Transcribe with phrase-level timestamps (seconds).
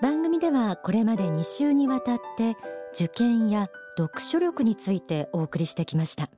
[0.00, 2.56] 番組ではこれまで2週にわたって
[2.94, 3.68] 受験や
[3.98, 6.30] 読書力についてお送りしてきました。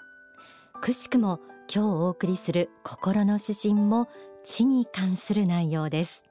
[0.81, 1.38] くしくも
[1.72, 4.08] 今日お送りする心の指針も
[4.43, 6.25] 知に関する内容です。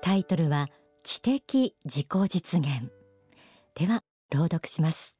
[0.00, 0.68] タイトルは
[1.02, 2.90] 知的自己実現。
[3.74, 5.19] では朗読します。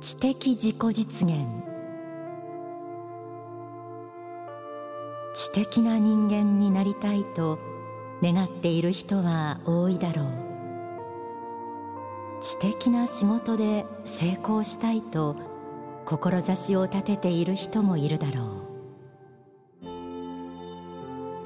[0.00, 1.44] 知的自己実現。
[5.34, 7.58] 知的な人間になりたいと
[8.22, 10.26] 願っている人は多いだろう。
[12.40, 15.34] 知的な仕事で成功したいと
[16.04, 19.88] 志を立てている人もいるだろう。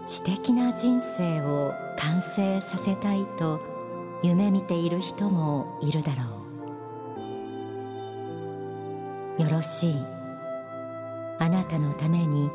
[0.07, 3.61] 知的な人生を完成させたいと
[4.23, 6.42] 夢見ている人もいるだろう。
[9.43, 9.95] よろしい。
[11.41, 12.49] あなたのために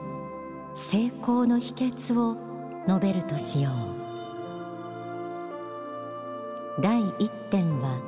[0.73, 2.37] 成功の秘訣を
[2.87, 3.69] 述べるとしよ
[6.79, 6.81] う。
[6.81, 7.99] 第一点は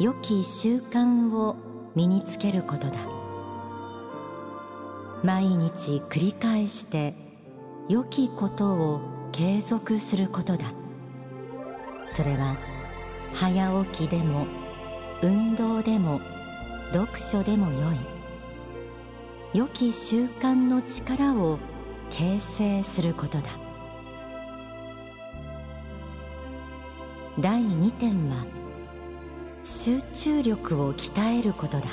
[0.00, 1.56] 良き習慣を
[1.94, 2.94] 身につけることだ。
[5.22, 7.12] 毎日繰り返して
[7.90, 10.72] 良きことを継続することだ。
[12.06, 12.56] それは
[13.34, 14.46] 早起きでも
[15.22, 16.22] 運動でも
[16.92, 17.98] 読書でもよい。
[19.54, 21.58] 良き習慣の力を
[22.10, 23.44] 形成することだ。
[27.38, 28.44] 第2点は
[29.62, 31.86] 集中力を鍛えることだ。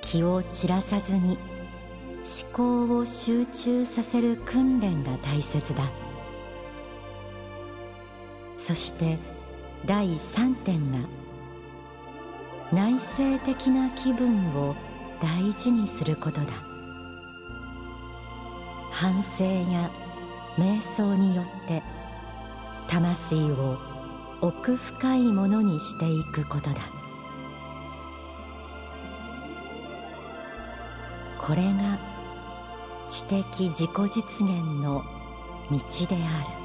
[0.00, 1.38] 気を散らさずに
[2.24, 5.90] 思考を集中させる訓練が大切だ。
[8.58, 9.18] そして
[9.86, 10.98] 第3点が
[12.72, 14.74] 内省的な気分を
[15.20, 16.46] 大事にすることだ。
[18.90, 19.90] 反省や
[20.56, 21.82] 瞑想によって
[22.88, 23.78] 魂を
[24.40, 26.76] 奥深いものにしていくことだ。
[31.38, 31.98] これが
[33.08, 35.04] 知的自己実現の
[35.70, 36.61] 道である。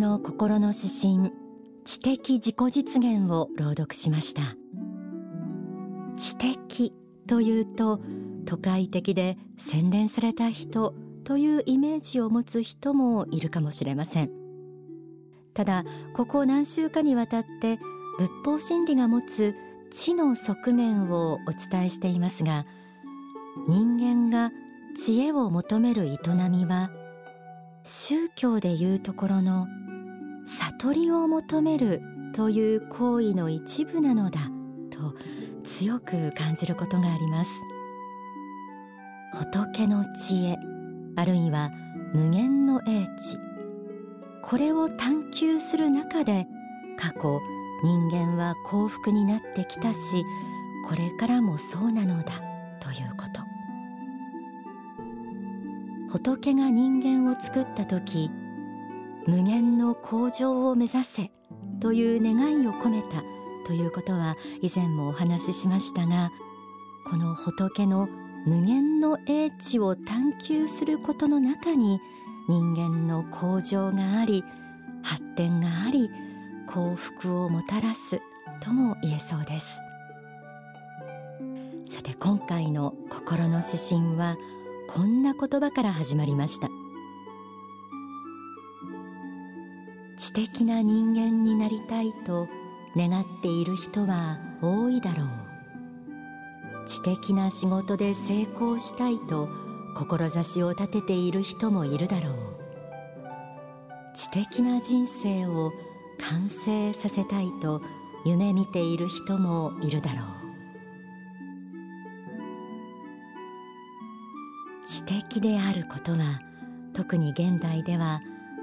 [0.00, 1.32] の心の指針
[1.84, 4.56] 知的自己実現を朗読しました。
[6.16, 6.92] 知的
[7.26, 8.00] というと
[8.44, 10.94] 都会的で洗練された人
[11.24, 14.30] というイメージを持つ人もいるかもしれません。
[15.54, 15.84] ただ
[16.14, 17.78] ここ何週かにわたって
[18.18, 19.54] 仏法真理が持つ
[19.90, 21.38] 知の側面をお
[21.70, 22.64] 伝えしていますが
[23.66, 24.52] 人間が
[24.96, 26.18] 知恵を求める営
[26.48, 26.90] みは
[27.82, 29.66] 宗教でいうところの
[30.44, 32.02] 悟りを求める
[32.34, 34.40] という行為の一部なのだ
[34.90, 35.14] と
[35.64, 37.50] 強く感じることがあります。
[39.34, 40.58] 仏の知恵
[41.16, 41.70] あるいは
[42.14, 43.38] 無限の英知
[44.42, 46.46] これを探求する中で
[46.98, 47.40] 過去
[47.84, 50.24] 人間は幸福になってきたし
[50.86, 52.40] これからもそうなのだ
[52.80, 53.40] ということ。
[56.10, 58.30] 仏が人間を作った時
[59.26, 61.30] 無限の向上を目指せ
[61.80, 63.22] という願いを込めた
[63.66, 66.30] ということは以前もお話ししましたが
[67.06, 68.08] この仏の
[68.46, 72.00] 無限の英知を探求することの中に
[72.48, 74.44] 人間の向上があり
[75.02, 76.10] 発展があり
[76.66, 78.20] 幸福をもたらす
[78.62, 79.78] とも言えそうです。
[81.90, 84.36] さて今回の心の指針は
[84.88, 86.68] こんな言葉から始まりました。
[90.30, 92.46] 知的な人間になりたいと
[92.96, 95.26] 願っている人は多いだろう。
[96.86, 99.48] 知的な仕事で成功したいと
[99.96, 102.34] 志を立てている人もいるだろう。
[104.14, 105.72] 知的な人生を
[106.20, 107.82] 完成させたいと
[108.24, 110.24] 夢見ている人もいるだろう。
[114.86, 116.40] 知的であることは
[116.92, 118.20] 特に現代では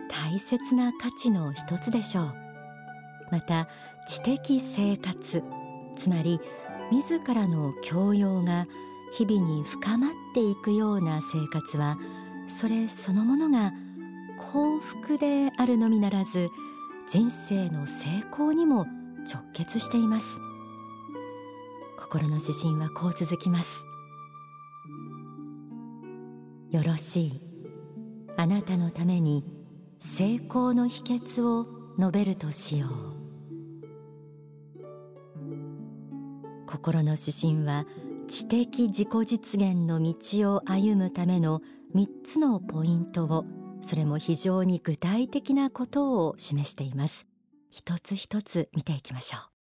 [0.10, 2.36] 大切な価値の一つでしょう。
[3.32, 3.68] また
[4.08, 5.44] 知的生活
[5.98, 6.40] つまり
[6.92, 8.68] 自らの教養が
[9.12, 11.98] 日々に深まっていくような生活は
[12.48, 13.74] それそのものが
[14.38, 16.50] 幸福であるのみならず
[17.10, 18.86] 人生の成功にも
[19.26, 20.40] 直結しています。
[21.98, 23.84] 心の指針はこう続きます。
[26.72, 27.42] よろしい。
[28.38, 29.44] あなたのために
[30.00, 31.66] 成功の秘訣を
[31.98, 33.18] 述べるとしよう。
[36.68, 37.86] 心の指針は
[38.28, 41.62] 知的自己実現の道を歩むための
[41.96, 43.46] 3つのポイントを
[43.82, 47.26] それも非常に具体的なことを示しています。
[47.72, 49.57] 一つ一つ見ていきましょう。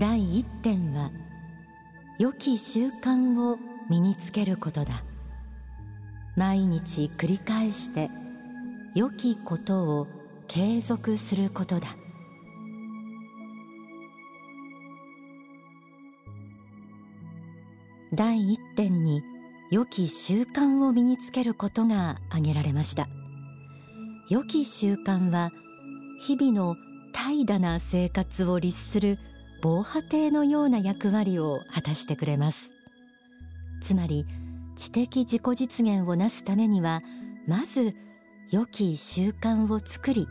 [0.00, 1.10] 第一点は
[2.18, 3.58] 良き習慣を
[3.90, 5.04] 身につけることだ。
[6.36, 8.08] 毎日繰り返して
[8.94, 10.06] 良きことを
[10.48, 11.88] 継続することだ。
[18.14, 19.20] 第一点に
[19.70, 23.06] 良き習慣を身につけることが挙げられました。
[24.30, 25.50] 良き習慣は
[26.26, 26.74] 日々の
[27.12, 29.18] 怠惰な生活を律する
[29.62, 32.72] 防波堤のような役割を果たしてくれます。
[33.82, 34.26] つまり
[34.76, 37.02] 知的自己実現をなすためには
[37.46, 37.90] まず
[38.50, 40.28] 良き習慣を作り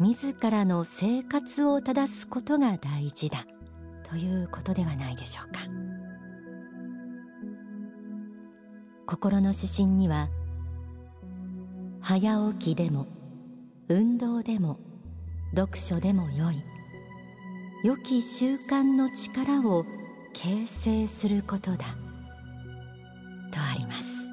[0.00, 3.46] 自らの生活を正すことが大事だ
[4.08, 5.60] ということではないでしょうか。
[9.06, 10.28] 心の指針には
[12.00, 13.06] 早起きでも
[13.88, 14.78] 運動でも
[15.56, 16.77] 読書でもよい。
[17.84, 19.86] 良き習慣の力を
[20.32, 21.86] 形成することだ。
[23.52, 24.28] とあります。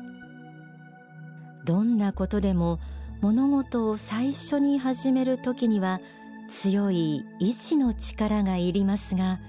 [1.63, 2.79] どんなことでも
[3.21, 5.99] 物事を最初に始める時には
[6.47, 9.39] 強い意志の力がいりますが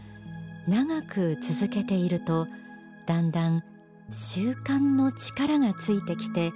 [0.66, 2.48] 長く続けていると
[3.06, 3.62] だんだん
[4.10, 6.52] 習慣の力がついてきて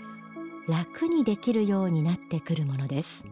[0.68, 3.24] 楽にできるようになってくるものです。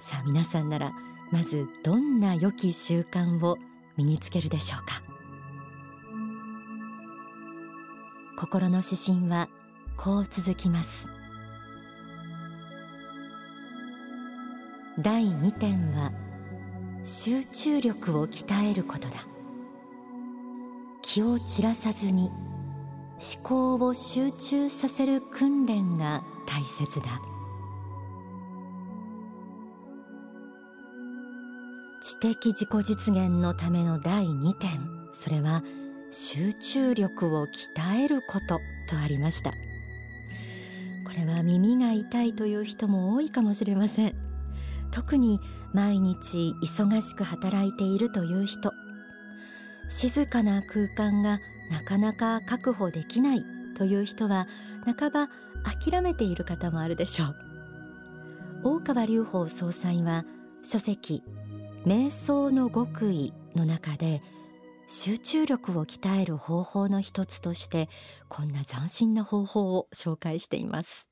[0.00, 0.92] さあ皆さんなら
[1.30, 3.58] まずどんな良き習慣を
[3.96, 5.02] 身につけるでしょうか？
[8.36, 9.48] 心の指針は
[9.96, 11.08] こう続きます。
[14.98, 16.10] 第2点は
[17.04, 19.24] 集中力を鍛えることだ。
[21.02, 22.30] 気を散らさずに
[23.18, 27.20] 思考を集中させる訓練が大切だ。
[32.20, 34.70] 的自己実現のための第2点。
[35.12, 35.64] それは
[36.10, 39.52] 集中力を鍛えることとありました。
[39.52, 39.56] こ
[41.16, 44.14] れは耳が痛いという人も多いかもしれません。
[44.90, 45.40] 特に
[45.72, 48.72] 毎日忙しく働いているという人。
[49.88, 51.40] 静かな空間が
[51.70, 53.44] なかなか確保できない
[53.74, 54.46] という人は
[54.84, 55.28] 半ば
[55.64, 57.36] 諦めている方もあるでしょう。
[58.62, 60.26] 大川隆法総裁は
[60.62, 61.22] 書籍
[61.86, 64.22] 瞑想の極意の中で
[64.86, 67.88] 集中力を鍛える方法の一つとして
[68.28, 71.06] こんな斬新な方法を紹介しています。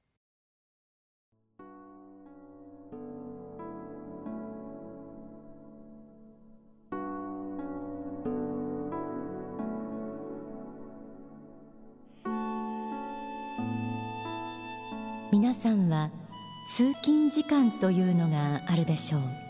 [15.32, 16.10] 皆さんは
[16.74, 19.47] 通勤時間というのがあるでしょう。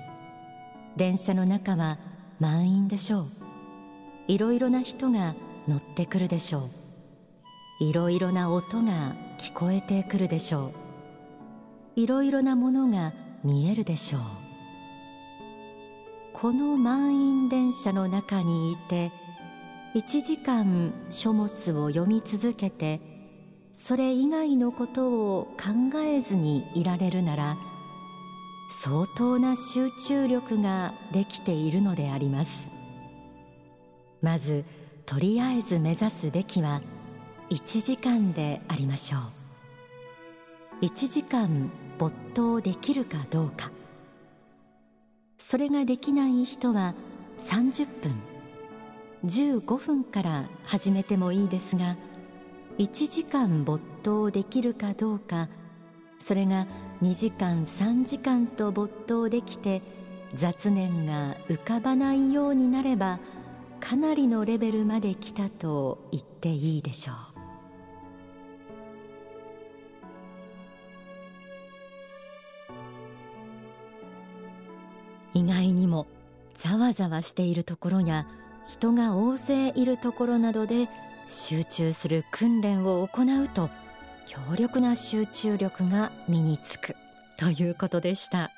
[0.98, 1.96] 電車の中は
[2.40, 3.26] 満員でしょう。
[4.26, 5.36] いろいろな人が
[5.68, 6.68] 乗ってくるでしょ
[7.80, 7.84] う。
[7.84, 12.00] いろいろな音が聞こえてくるでしょう。
[12.00, 13.12] いろいろなものが
[13.44, 14.20] 見えるでしょう。
[16.32, 19.12] この満員電車の中にいて
[19.94, 23.00] 1時間書物を読み続けて
[23.70, 27.56] それ以外のことを考えずにいられるなら
[28.68, 32.70] 相当な集中力ができているのであります。
[34.20, 34.64] まず
[35.06, 36.82] とりあえず目指すべきは
[37.50, 39.18] 1時間でありましょ
[40.80, 40.84] う。
[40.84, 43.70] 1時間没頭できるかどうか。
[45.38, 46.94] それができない人は
[47.38, 48.38] 30分。
[49.24, 51.96] 15分から始めてもいいですが
[52.78, 55.48] 1時間没頭できるかどうか
[56.20, 56.66] それが
[57.02, 59.82] 2時間3時間と没頭できて
[60.34, 63.20] 雑念が浮かばないようになれば
[63.80, 67.38] かなりのレベルまで来たと言っていいでしょう。
[75.34, 76.08] 意外にも
[76.56, 78.26] ざわざわしているところや
[78.66, 80.88] 人が大勢いるところなどで
[81.26, 83.70] 集中する訓練を行うと
[84.28, 86.96] 強力な集中力が身につく
[87.38, 88.50] ということでした。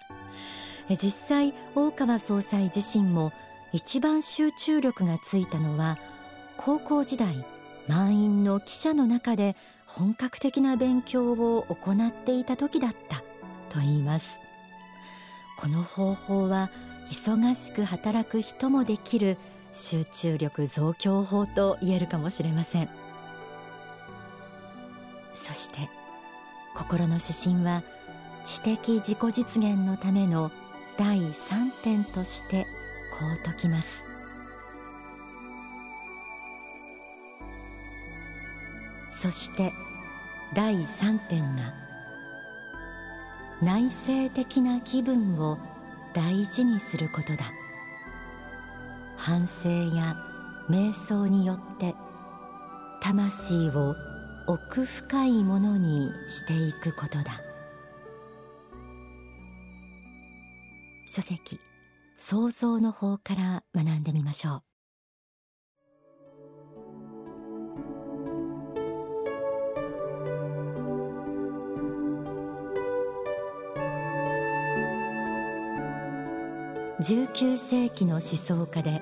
[0.89, 3.33] 実際大川総裁自身も
[3.73, 5.97] 一番集中力がついたのは
[6.57, 7.47] 高校時代
[7.87, 9.55] 満員の記者の中で
[9.87, 13.19] 本格的な勉強を行っていた時だった
[13.69, 14.41] と言います。
[15.57, 16.69] この方法は
[17.11, 19.39] 忙しく働く人もできる
[19.73, 23.10] 集中力増強法と言えるかもしれません。
[25.40, 25.88] そして
[26.75, 27.82] 心の指針は
[28.44, 30.52] 知的自己実現のための
[30.99, 32.66] 第3点として
[33.18, 34.04] こう説きます。
[39.11, 39.73] そして
[40.54, 41.75] 第3点が
[43.62, 45.59] 内省的な気分を
[46.12, 47.50] 大事にすることだ。
[49.16, 50.16] 反省や
[50.68, 51.94] 瞑想によって
[53.00, 53.94] 魂を
[54.47, 57.40] 奥深いものにしていくことだ。
[61.06, 61.59] 書籍
[62.16, 64.62] 創造の方から学んでみましょう。
[77.02, 79.00] 19世紀の思想家で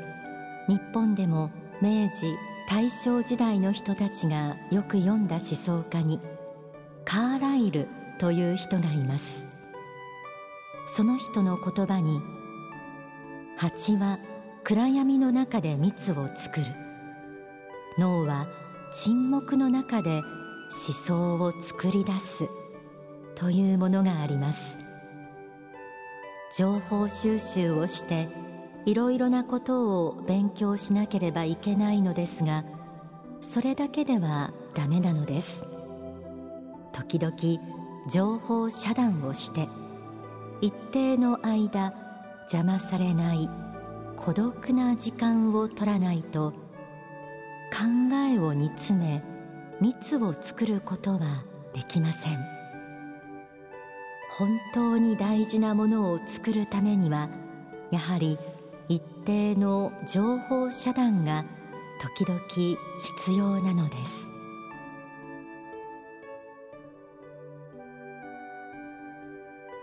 [0.69, 1.51] 日本でも
[1.83, 2.33] 明治
[2.69, 6.21] 大正時代の人たちがよく読んだ思想家に
[7.07, 9.47] カーライルという人がいます。
[10.85, 12.21] その人の言葉に
[13.57, 14.19] 蜂は
[14.65, 16.67] 暗闇の中で蜜を作る。
[17.97, 18.47] 脳は
[18.93, 20.25] 沈黙の中で思
[20.71, 22.51] 想を作り出す。
[23.35, 24.77] というものがあります。
[26.55, 28.29] 情報収集をして
[28.89, 32.65] いろいろなことを勉強しなければいけないのですが
[33.43, 35.63] それだけではダメなのです。
[36.95, 37.37] 時々
[38.11, 39.69] 情報遮断をして
[40.63, 41.93] 一定の間
[42.51, 43.51] 邪魔されない
[44.17, 46.53] 孤独な時間を取らないと
[47.71, 49.23] 考えを煮詰め
[49.83, 52.39] 蜜を作ることはできません。
[54.31, 57.29] 本当に大事なものを作るためには
[57.91, 58.39] やはり
[58.89, 61.45] 一定の情報遮断が
[62.01, 62.41] 時々
[63.01, 64.27] 必要なのです。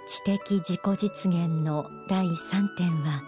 [0.07, 3.23] 知的自己実現の第3点は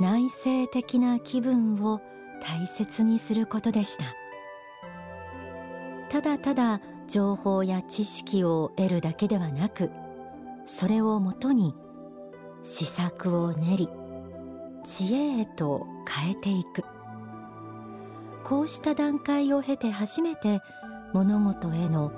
[0.00, 2.00] 内省的な気分を
[2.40, 4.14] 大切にすることでした。
[6.08, 9.90] ただただ情報や知識を得るだけではなく
[10.66, 11.74] それをもとに
[12.62, 13.88] 施策を練り
[14.88, 16.82] 知恵へと変えていく。
[18.42, 20.62] こうした段階を経て初めて
[21.12, 22.10] 物事への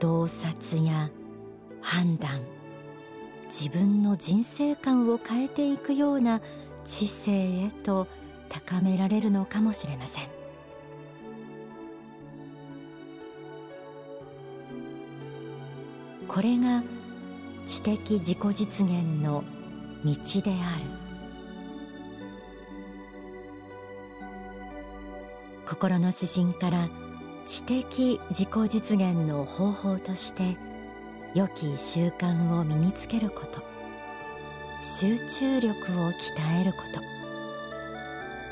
[0.00, 1.08] 洞察や
[1.80, 2.40] 判断
[3.44, 6.40] 自分の人生観を変えていくような
[6.84, 8.08] 知性へと
[8.48, 10.24] 高められるのかもしれません。
[16.26, 16.82] これが
[17.66, 19.44] 知的自己実現の
[20.04, 21.05] 道である。
[25.66, 26.88] 心の指針から
[27.44, 30.56] 知的自己実現の方法として
[31.34, 33.60] 良き習慣を身につけること
[34.80, 37.16] 集中力を鍛えること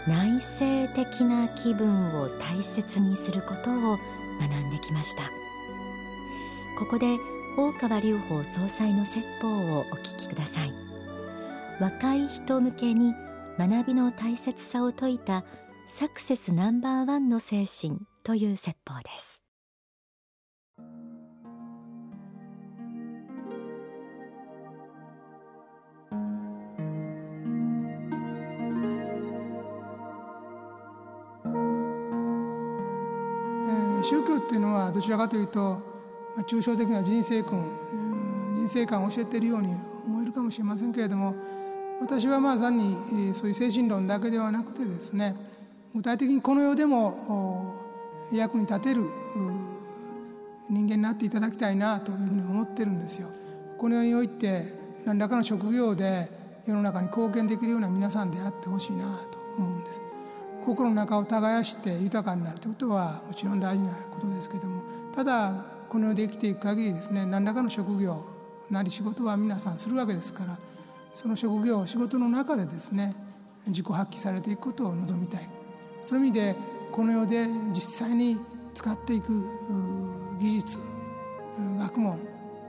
[0.06, 3.99] 内省的な気分を大切にすることを
[4.40, 5.23] 学んできました。
[6.78, 7.16] ここで
[7.56, 10.73] 大川隆法総裁の説法をお聞きください。
[11.80, 13.14] 若い人向けに
[13.59, 15.44] 学びの大切さを説いた
[15.86, 19.42] サクセスナンバーワンの精神という説法です。
[34.02, 35.94] 宗教っていうのはどちらかというと
[36.36, 37.64] まあ、抽象的な人生観
[38.56, 39.68] 人生観を教えているように
[40.06, 41.34] 思えるかもしれませんけれども
[42.00, 42.96] 私はまあ単に
[43.34, 45.36] そういう精神論だけではなくてですね
[45.94, 47.74] 具体的にこの世でも
[48.32, 49.08] 役に立てる
[50.68, 53.28] 人間になっていただきたいなというふうに思ってるんですよ。
[53.78, 54.64] この世において
[55.04, 56.28] 何らかの職業で
[56.66, 60.02] 世の中に貢献できるような皆さんであってほしいなと思うんです。
[60.64, 64.82] 心の中を耕して豊かになるということはもちろん大事なことですけども
[65.14, 68.24] ただこの世で生きていく限りですね何らかの職業
[68.70, 70.58] なり仕事は皆さんするわけですから
[71.12, 73.14] その職業仕事の中でですね
[73.66, 75.48] 自己発揮されていくことを望みたい
[76.04, 76.56] その意味で
[76.92, 78.38] この世で実際に
[78.75, 79.44] 使っていく
[80.38, 80.78] 技術
[81.78, 82.20] 学問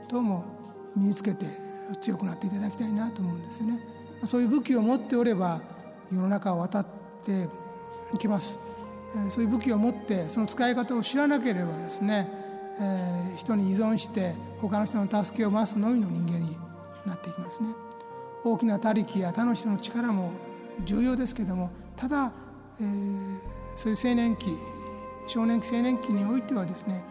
[0.08, 0.44] 等も
[0.96, 1.46] 身につけて
[2.00, 3.80] 強くなっていただきたいなと思うんですよね。
[4.24, 5.60] そういう武器を持っておれば
[6.12, 6.86] 世の中を渡っ
[7.24, 7.48] て
[8.14, 8.58] いきます。
[9.28, 12.28] そういう武器を持ってその使い方を知らなければですね、
[12.80, 16.56] えー、人に依存して他の人の助けを増すのみの人間に
[17.06, 17.68] なっていきますね。
[18.44, 20.32] 大きな他力や他の人の力も
[20.84, 22.32] 重要ですけどもただ、
[22.80, 23.38] えー、
[23.74, 24.56] そういう青年期
[25.26, 27.02] 少年期青年期においてはですね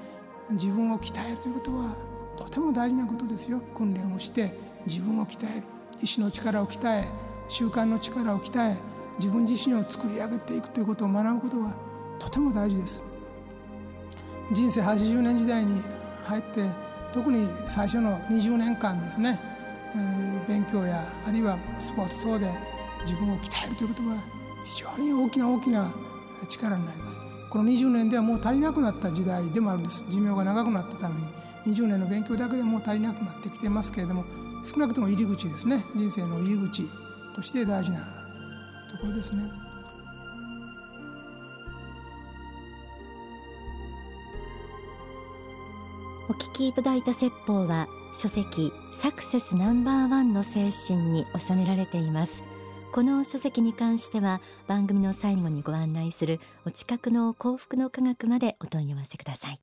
[0.51, 1.95] 自分を鍛えるということは
[2.37, 3.61] とても大事なことですよ。
[3.75, 4.53] 訓練をして
[4.85, 5.63] 自分を鍛える。
[6.01, 7.05] 意志の力を鍛え
[7.47, 8.75] 習慣の力を鍛え
[9.17, 11.73] 自分自身を作り上げていくということを学ぶことは
[12.19, 13.03] とても大事です。
[14.51, 15.81] 人生80年時代に
[16.25, 16.69] 入って
[17.13, 19.39] 特に最初の20年間ですね、
[19.95, 22.51] えー、勉強やあるいはスポーツ等で
[23.01, 24.34] 自分を鍛えるということは
[24.65, 25.89] 非常に大きな大きな
[26.49, 27.21] 力になります。
[27.49, 30.03] この20年ではもう足りなくなった時代でもあるんです。
[30.09, 31.27] 寿命が長くなったために。
[31.67, 34.23] 20年の勉強だけでもう足りなくなってきてますけれども
[34.63, 35.83] 少なくとも入り口ですね。
[35.95, 36.83] 人生の入り口
[37.33, 39.43] として大事なところですね。
[46.27, 52.43] お聞きいただいた説法は書籍サクセスナンバーワンの精神に収められています。
[52.93, 59.59] この書籍に関しては番組の最後にご案内するお近くの幸福の科学までお問い合わせください。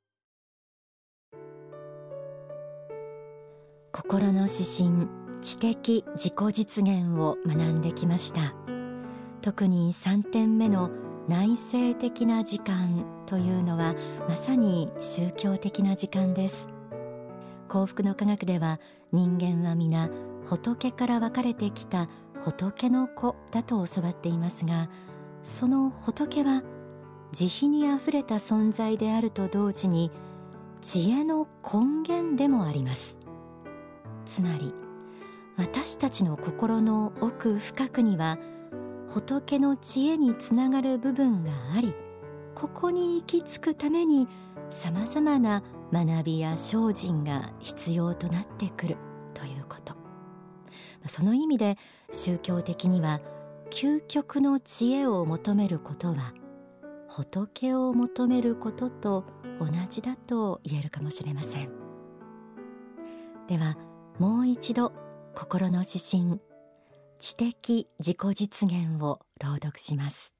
[3.91, 5.07] 心の指針
[5.41, 8.53] 知的自己実現を学んできました。
[9.41, 10.89] 特に3点目の
[11.27, 13.95] 内省的な時間というのは
[14.27, 16.67] まさに宗教的な時間です。
[17.67, 18.79] 幸福の科学では
[19.11, 20.09] 人間は皆
[20.45, 22.09] 仏から分かれてきた
[22.43, 24.89] 仏の子だと教わっていますが
[25.43, 26.61] その仏は
[27.31, 30.11] 慈悲にあふれた存在であると同時に
[30.81, 33.17] 知恵の根源でもあります。
[34.25, 34.73] つまり
[35.55, 38.37] 私たちの心の奥深くには
[39.09, 41.93] 仏の知恵につながる部分があり
[42.55, 44.27] ここに行き着くために
[44.69, 49.12] さまざまな学びや精進が必要となってくる。
[51.07, 51.77] その意味で
[52.11, 53.19] 宗教的には
[53.69, 56.33] 究極の知恵を求めることは
[57.09, 59.25] 仏を求めることと
[59.59, 61.69] 同じだと言えるかもしれません。
[63.47, 63.77] では
[64.19, 64.93] もう一度
[65.35, 66.39] 心の指針
[67.19, 70.33] 知的自己実現を朗読します。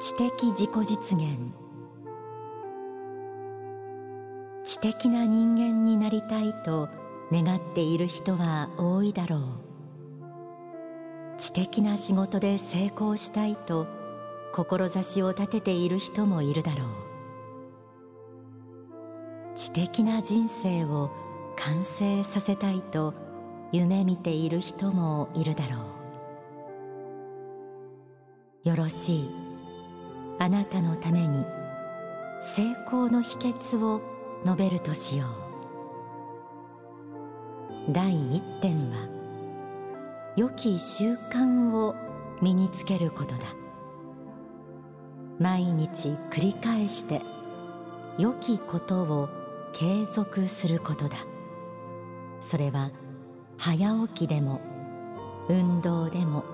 [0.00, 1.61] 知的自己実現。
[4.64, 6.88] 知的な人間になりたいと
[7.32, 9.40] 願っている人は多いだろう。
[11.36, 13.88] 知的な仕事で成功したいと
[14.52, 16.88] 志を立てている人もいるだろう。
[19.56, 21.10] 知的な人生を
[21.56, 23.14] 完成させたいと
[23.72, 25.76] 夢見ている人もいるだろ
[28.64, 28.68] う。
[28.68, 29.30] よろしい。
[30.38, 31.44] あなたのために
[32.40, 34.11] 成功の秘訣を
[34.44, 35.24] 述べるとしよ
[37.88, 37.92] う。
[37.92, 39.08] 第一点は
[40.36, 41.94] 良き習慣を
[42.40, 43.38] 身につけることだ。
[45.38, 47.20] 毎日繰り返して
[48.18, 49.28] 良きことを
[49.72, 51.16] 継続することだ。
[52.40, 52.90] それは
[53.58, 54.60] 早起きでも
[55.48, 56.44] 運動でも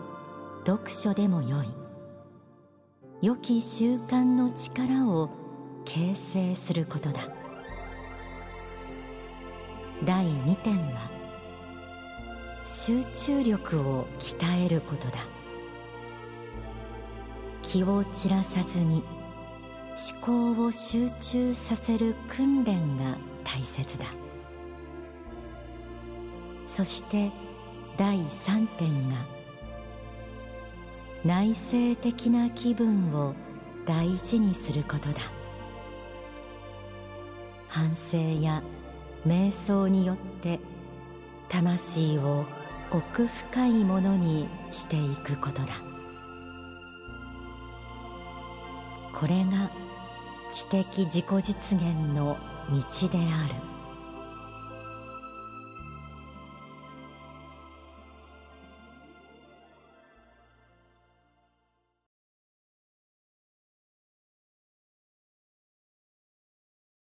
[0.66, 1.66] 読書でもよい。
[3.20, 5.30] 良き習慣の力を
[5.84, 7.28] 形成することだ。
[10.04, 11.10] 第2点は
[12.64, 15.18] 集中力を鍛えることだ。
[17.62, 19.02] 気を散らさずに
[20.22, 24.06] 思考を集中させる訓練が大切だ。
[26.66, 27.30] そして
[27.96, 29.16] 第3点が
[31.24, 33.34] 内省的な気分を
[33.84, 35.22] 大事にすることだ。
[37.66, 38.62] 反省や
[39.26, 40.60] 瞑想によって
[41.48, 42.44] 魂を
[42.90, 45.74] 奥深いものにしていくことだ。
[49.14, 49.70] これが
[50.52, 52.36] 知的自己実現の
[52.70, 53.77] 道である。